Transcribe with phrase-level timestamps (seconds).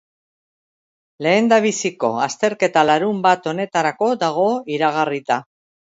[1.25, 5.43] Lehendabiziko azterketa larunbat honetarako dago iragarrita.